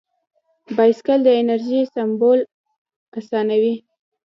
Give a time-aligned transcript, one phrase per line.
[0.75, 2.39] بایسکل د انرژۍ سپمول
[3.19, 3.75] اسانوي.